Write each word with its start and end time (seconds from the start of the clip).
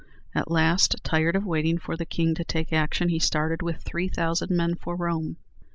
At 0.33 0.49
last, 0.49 0.95
tired 1.03 1.35
of 1.35 1.45
waiting 1.45 1.77
for 1.77 1.95
the 1.95 2.07
king 2.07 2.33
to 2.33 2.43
take 2.43 2.73
action, 2.73 3.09
he 3.09 3.19
started 3.19 3.61
with 3.61 3.83
three 3.83 4.07
thousand 4.07 4.49
men 4.49 4.73
for 4.73 4.95
Rome. 4.95 5.37